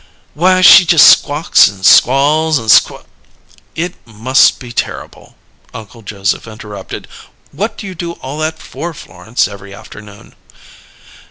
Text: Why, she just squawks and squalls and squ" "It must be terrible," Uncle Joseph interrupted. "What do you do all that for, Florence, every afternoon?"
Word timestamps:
Why, 0.33 0.61
she 0.61 0.83
just 0.83 1.05
squawks 1.07 1.67
and 1.67 1.85
squalls 1.85 2.57
and 2.57 2.69
squ" 2.69 3.03
"It 3.85 3.93
must 4.07 4.57
be 4.59 4.71
terrible," 4.71 5.35
Uncle 5.75 6.01
Joseph 6.01 6.47
interrupted. 6.47 7.07
"What 7.51 7.77
do 7.77 7.85
you 7.85 7.93
do 7.93 8.13
all 8.13 8.39
that 8.39 8.57
for, 8.57 8.95
Florence, 8.95 9.47
every 9.47 9.75
afternoon?" 9.75 10.33